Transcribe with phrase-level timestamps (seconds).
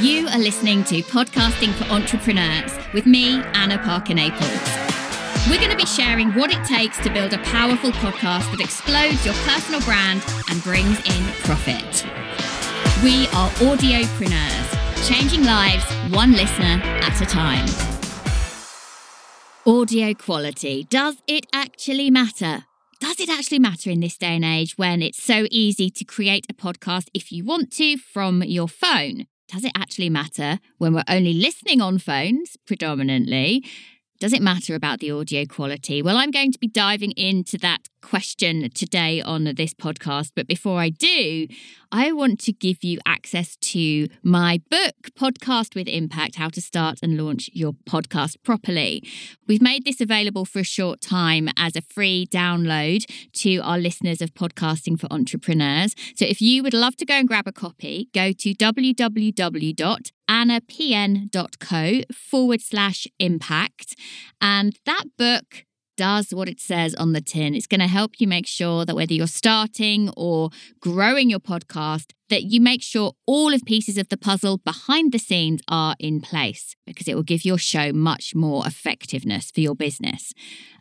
[0.00, 4.40] You are listening to Podcasting for Entrepreneurs with me, Anna Parker Naples.
[5.46, 9.26] We're going to be sharing what it takes to build a powerful podcast that explodes
[9.26, 12.06] your personal brand and brings in profit.
[13.04, 17.68] We are audiopreneurs, changing lives one listener at a time.
[19.66, 20.86] Audio quality.
[20.88, 22.64] Does it actually matter?
[23.00, 26.46] Does it actually matter in this day and age when it's so easy to create
[26.48, 29.26] a podcast if you want to from your phone?
[29.50, 33.64] Does it actually matter when we're only listening on phones predominantly?
[34.20, 36.02] Does it matter about the audio quality?
[36.02, 40.32] Well, I'm going to be diving into that question today on this podcast.
[40.36, 41.46] But before I do,
[41.90, 46.98] I want to give you access to my book, Podcast with Impact How to Start
[47.02, 49.02] and Launch Your Podcast Properly.
[49.48, 54.20] We've made this available for a short time as a free download to our listeners
[54.20, 55.94] of Podcasting for Entrepreneurs.
[56.14, 62.02] So if you would love to go and grab a copy, go to www annapn.co
[62.14, 63.96] forward slash impact.
[64.40, 65.64] And that book
[65.96, 67.54] does what it says on the tin.
[67.54, 70.48] It's going to help you make sure that whether you're starting or
[70.80, 75.18] growing your podcast, that you make sure all of pieces of the puzzle behind the
[75.18, 79.74] scenes are in place because it will give your show much more effectiveness for your
[79.74, 80.32] business.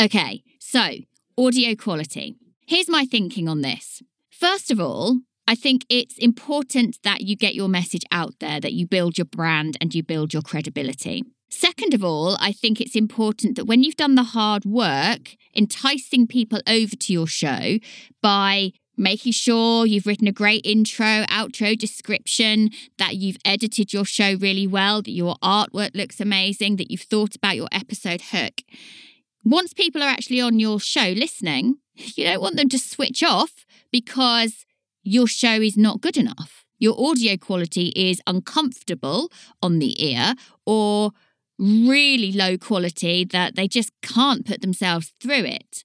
[0.00, 0.94] Okay, so
[1.38, 2.34] audio quality.
[2.66, 4.02] Here's my thinking on this.
[4.32, 8.72] First of all, I think it's important that you get your message out there, that
[8.72, 11.22] you build your brand and you build your credibility.
[11.50, 16.26] Second of all, I think it's important that when you've done the hard work, enticing
[16.26, 17.78] people over to your show
[18.22, 24.34] by making sure you've written a great intro, outro, description, that you've edited your show
[24.36, 28.62] really well, that your artwork looks amazing, that you've thought about your episode hook.
[29.44, 33.66] Once people are actually on your show listening, you don't want them to switch off
[33.92, 34.64] because
[35.04, 36.64] your show is not good enough.
[36.78, 39.30] Your audio quality is uncomfortable
[39.62, 40.34] on the ear
[40.66, 41.12] or
[41.58, 45.84] really low quality that they just can't put themselves through it.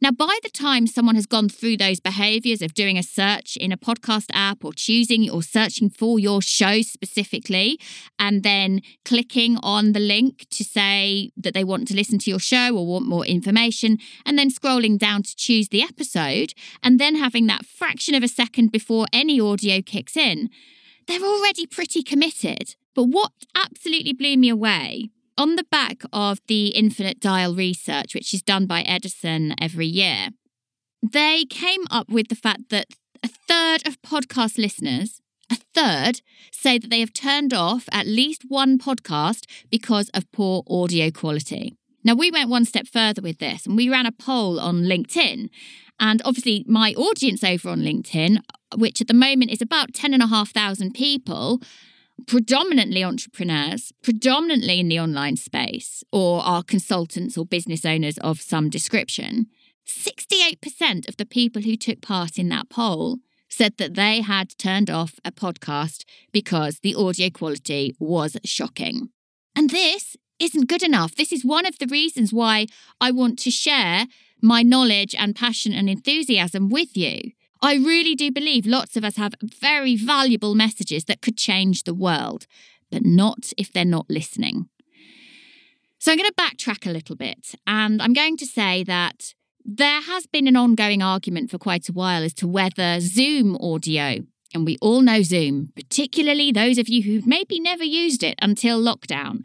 [0.00, 3.72] Now, by the time someone has gone through those behaviors of doing a search in
[3.72, 7.80] a podcast app or choosing or searching for your show specifically,
[8.16, 12.38] and then clicking on the link to say that they want to listen to your
[12.38, 17.16] show or want more information, and then scrolling down to choose the episode, and then
[17.16, 20.48] having that fraction of a second before any audio kicks in,
[21.08, 22.76] they're already pretty committed.
[22.94, 28.34] But what absolutely blew me away on the back of the infinite dial research, which
[28.34, 30.30] is done by Edison every year,
[31.02, 32.88] they came up with the fact that
[33.22, 36.20] a third of podcast listeners, a third,
[36.52, 41.76] say that they have turned off at least one podcast because of poor audio quality.
[42.04, 45.50] Now, we went one step further with this and we ran a poll on LinkedIn.
[46.00, 48.38] And obviously, my audience over on LinkedIn,
[48.76, 51.60] which at the moment is about 10,500 people,
[52.26, 58.68] predominantly entrepreneurs, predominantly in the online space, or are consultants or business owners of some
[58.68, 59.46] description,
[59.86, 63.18] 68% of the people who took part in that poll
[63.48, 69.08] said that they had turned off a podcast because the audio quality was shocking.
[69.56, 71.16] And this isn't good enough.
[71.16, 72.66] This is one of the reasons why
[73.00, 74.06] I want to share
[74.42, 77.32] my knowledge and passion and enthusiasm with you.
[77.60, 81.94] I really do believe lots of us have very valuable messages that could change the
[81.94, 82.46] world,
[82.90, 84.68] but not if they're not listening.
[85.98, 90.00] So I'm going to backtrack a little bit and I'm going to say that there
[90.00, 94.20] has been an ongoing argument for quite a while as to whether Zoom audio,
[94.54, 98.80] and we all know Zoom, particularly those of you who've maybe never used it until
[98.80, 99.44] lockdown.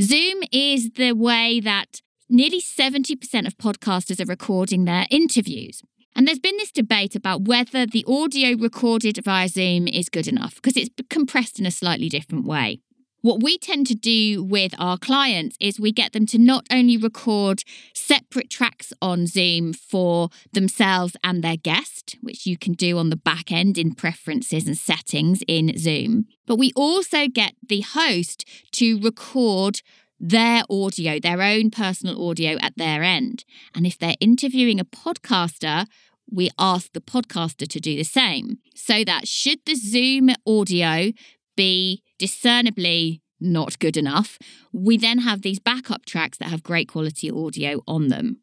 [0.00, 5.82] Zoom is the way that nearly 70% of podcasters are recording their interviews.
[6.14, 10.56] And there's been this debate about whether the audio recorded via Zoom is good enough
[10.56, 12.80] because it's compressed in a slightly different way.
[13.22, 16.96] What we tend to do with our clients is we get them to not only
[16.96, 17.62] record
[17.94, 23.16] separate tracks on Zoom for themselves and their guest, which you can do on the
[23.16, 28.98] back end in preferences and settings in Zoom, but we also get the host to
[28.98, 29.82] record
[30.22, 33.44] their audio, their own personal audio at their end.
[33.74, 35.86] And if they're interviewing a podcaster,
[36.30, 41.12] we ask the podcaster to do the same so that should the Zoom audio
[41.56, 44.38] be discernibly not good enough,
[44.72, 48.38] we then have these backup tracks that have great quality audio on them.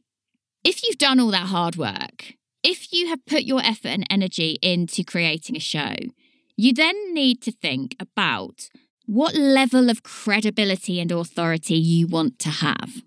[0.65, 4.59] If you've done all that hard work, if you have put your effort and energy
[4.61, 5.95] into creating a show,
[6.57, 8.69] you then need to think about
[9.09, 13.01] what level of credibility and authority you want to have.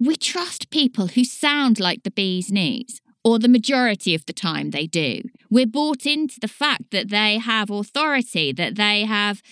[0.00, 4.70] We trust people who sound like the bee's knees, or the majority of the time
[4.70, 5.20] they do.
[5.50, 9.42] We're bought into the fact that they have authority, that they have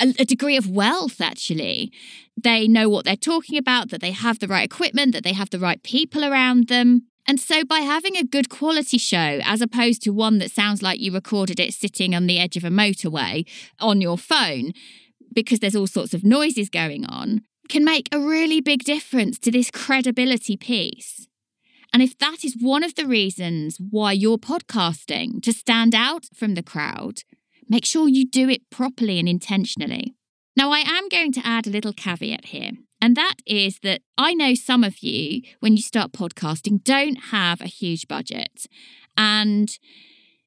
[0.00, 1.92] a, a, degree of wealth, actually.
[2.42, 5.50] They know what they're talking about, that they have the right equipment, that they have
[5.50, 7.08] the right people around them.
[7.28, 10.98] And so, by having a good quality show, as opposed to one that sounds like
[10.98, 13.46] you recorded it sitting on the edge of a motorway
[13.80, 14.72] on your phone,
[15.36, 19.52] because there's all sorts of noises going on, can make a really big difference to
[19.52, 21.28] this credibility piece.
[21.92, 26.54] And if that is one of the reasons why you're podcasting to stand out from
[26.54, 27.20] the crowd,
[27.68, 30.14] make sure you do it properly and intentionally.
[30.56, 34.32] Now, I am going to add a little caveat here, and that is that I
[34.32, 38.66] know some of you, when you start podcasting, don't have a huge budget.
[39.18, 39.78] And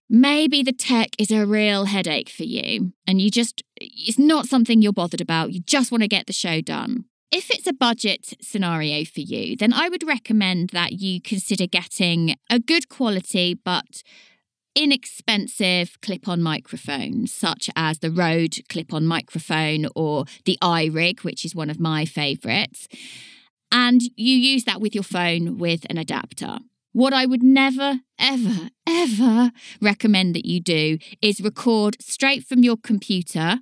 [0.09, 4.81] maybe the tech is a real headache for you, and you just, it's not something
[4.81, 5.53] you're bothered about.
[5.53, 7.05] You just want to get the show done.
[7.31, 12.35] If it's a budget scenario for you, then I would recommend that you consider getting
[12.49, 14.01] a good quality but
[14.75, 21.45] inexpensive clip on microphones, such as the Rode clip on microphone or the iRig, which
[21.45, 22.87] is one of my favourites.
[23.71, 26.59] And you use that with your phone with an adapter.
[26.91, 32.77] What I would never, ever, ever recommend that you do is record straight from your
[32.77, 33.59] computer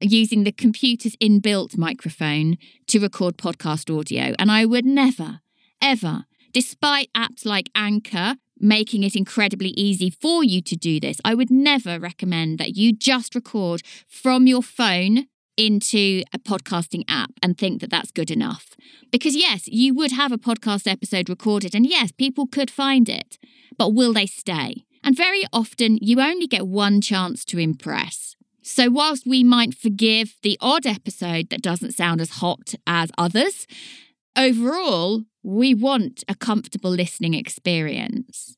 [0.00, 2.56] using the computer's inbuilt microphone
[2.88, 4.34] to record podcast audio.
[4.38, 5.40] And I would never,
[5.80, 11.20] ever, despite apps like Anchor making it incredibly easy for you to do this.
[11.24, 17.30] I would never recommend that you just record from your phone into a podcasting app
[17.42, 18.76] and think that that's good enough.
[19.10, 23.38] Because, yes, you would have a podcast episode recorded, and yes, people could find it,
[23.78, 24.84] but will they stay?
[25.02, 28.34] And very often, you only get one chance to impress.
[28.62, 33.66] So, whilst we might forgive the odd episode that doesn't sound as hot as others,
[34.36, 38.56] overall, we want a comfortable listening experience.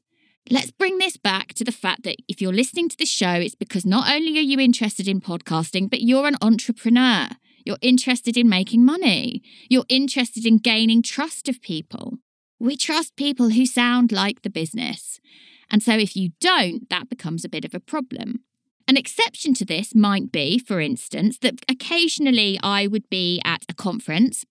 [0.49, 3.57] Let's bring this back to the fact that if you're listening to the show, it's
[3.57, 7.31] because not only are you interested in podcasting, but you're an entrepreneur.
[7.65, 9.43] You're interested in making money.
[9.69, 12.19] You're interested in gaining trust of people.
[12.61, 15.21] We trust people who sound like the business.
[15.69, 18.45] And so if you don't, that becomes a bit of a problem.
[18.87, 23.75] An exception to this might be, for instance, that occasionally I would be at a
[23.75, 24.45] conference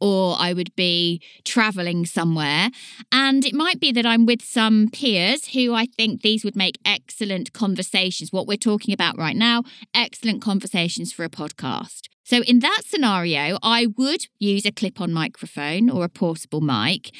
[0.00, 2.70] or I would be traveling somewhere.
[3.12, 6.78] And it might be that I'm with some peers who I think these would make
[6.84, 8.32] excellent conversations.
[8.32, 9.62] What we're talking about right now,
[9.94, 12.08] excellent conversations for a podcast.
[12.24, 17.10] So, in that scenario, I would use a clip on microphone or a portable mic.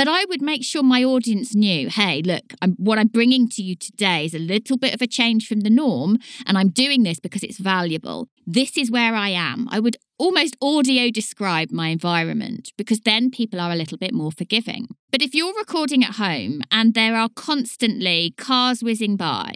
[0.00, 3.62] But I would make sure my audience knew hey, look, I'm, what I'm bringing to
[3.62, 6.16] you today is a little bit of a change from the norm,
[6.46, 8.26] and I'm doing this because it's valuable.
[8.46, 9.68] This is where I am.
[9.70, 14.32] I would almost audio describe my environment because then people are a little bit more
[14.32, 14.88] forgiving.
[15.10, 19.52] But if you're recording at home and there are constantly cars whizzing by,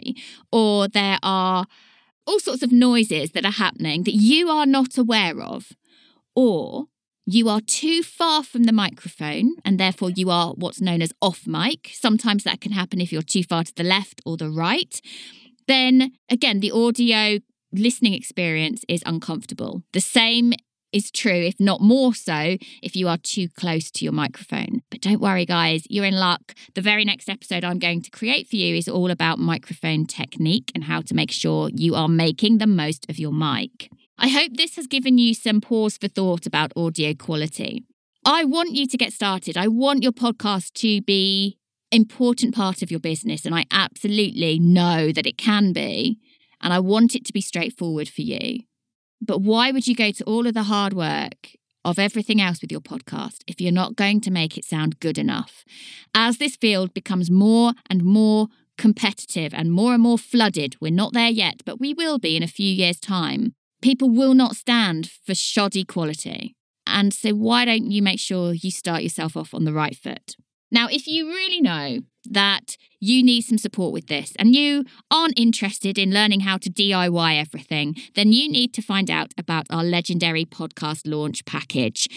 [0.51, 1.65] or there are
[2.27, 5.71] all sorts of noises that are happening that you are not aware of,
[6.35, 6.85] or
[7.25, 11.47] you are too far from the microphone and therefore you are what's known as off
[11.47, 11.89] mic.
[11.93, 15.01] Sometimes that can happen if you're too far to the left or the right.
[15.67, 17.39] Then again, the audio
[17.71, 19.81] listening experience is uncomfortable.
[19.91, 20.53] The same
[20.93, 24.81] is true, if not more so, if you are too close to your microphone.
[24.89, 26.53] But don't worry, guys, you're in luck.
[26.73, 30.71] The very next episode I'm going to create for you is all about microphone technique
[30.73, 33.89] and how to make sure you are making the most of your mic.
[34.17, 37.83] I hope this has given you some pause for thought about audio quality.
[38.25, 39.57] I want you to get started.
[39.57, 41.57] I want your podcast to be
[41.91, 46.17] important part of your business and I absolutely know that it can be
[46.61, 48.61] and I want it to be straightforward for you.
[49.21, 51.51] But why would you go to all of the hard work
[51.83, 55.17] of everything else with your podcast if you're not going to make it sound good
[55.17, 55.63] enough?
[56.13, 61.13] As this field becomes more and more competitive and more and more flooded, we're not
[61.13, 63.53] there yet, but we will be in a few years' time
[63.85, 66.55] people will not stand for shoddy quality.
[66.87, 70.35] And so, why don't you make sure you start yourself off on the right foot?
[70.71, 75.39] Now, if you really know that you need some support with this and you aren't
[75.39, 79.83] interested in learning how to DIY everything, then you need to find out about our
[79.83, 82.07] legendary podcast launch package.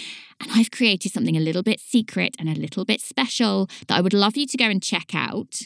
[0.41, 4.01] And I've created something a little bit secret and a little bit special that I
[4.01, 5.61] would love you to go and check out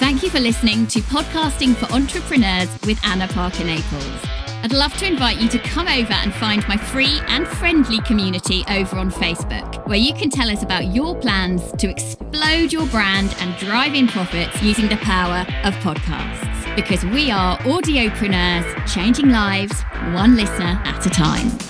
[0.00, 4.24] Thank you for listening to Podcasting for Entrepreneurs with Anna Parker Naples.
[4.62, 8.64] I'd love to invite you to come over and find my free and friendly community
[8.70, 13.36] over on Facebook, where you can tell us about your plans to explode your brand
[13.40, 16.74] and drive in profits using the power of podcasts.
[16.74, 19.82] Because we are audiopreneurs changing lives
[20.14, 21.69] one listener at a time.